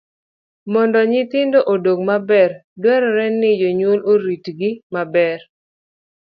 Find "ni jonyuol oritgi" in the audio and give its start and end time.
3.39-4.69